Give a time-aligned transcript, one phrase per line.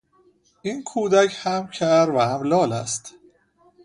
[0.61, 3.15] این کودک هم کر و هم لال است.